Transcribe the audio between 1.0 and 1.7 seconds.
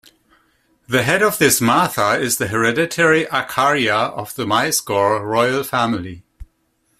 head of this